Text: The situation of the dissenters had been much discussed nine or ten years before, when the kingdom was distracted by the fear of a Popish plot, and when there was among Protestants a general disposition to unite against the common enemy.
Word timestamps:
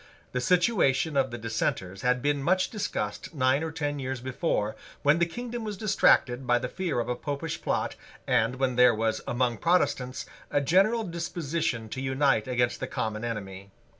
The 0.31 0.41
situation 0.41 1.15
of 1.15 1.29
the 1.29 1.37
dissenters 1.37 2.01
had 2.01 2.23
been 2.23 2.41
much 2.41 2.71
discussed 2.71 3.35
nine 3.35 3.63
or 3.63 3.71
ten 3.71 3.99
years 3.99 4.19
before, 4.19 4.75
when 5.03 5.19
the 5.19 5.27
kingdom 5.27 5.63
was 5.63 5.77
distracted 5.77 6.47
by 6.47 6.57
the 6.57 6.67
fear 6.67 6.99
of 6.99 7.07
a 7.07 7.15
Popish 7.15 7.61
plot, 7.61 7.93
and 8.25 8.55
when 8.55 8.77
there 8.77 8.95
was 8.95 9.21
among 9.27 9.59
Protestants 9.59 10.25
a 10.49 10.59
general 10.59 11.03
disposition 11.03 11.87
to 11.89 12.01
unite 12.01 12.47
against 12.47 12.79
the 12.79 12.87
common 12.87 13.23
enemy. 13.23 13.69